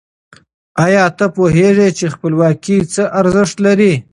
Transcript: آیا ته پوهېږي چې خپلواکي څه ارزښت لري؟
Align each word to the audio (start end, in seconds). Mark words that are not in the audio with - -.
آیا 0.85 1.05
ته 1.17 1.25
پوهېږي 1.35 1.89
چې 1.97 2.05
خپلواکي 2.13 2.77
څه 2.93 3.03
ارزښت 3.19 3.57
لري؟ 3.65 3.93